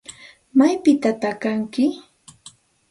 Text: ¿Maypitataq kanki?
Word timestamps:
¿Maypitataq 0.57 1.35
kanki? 1.41 1.85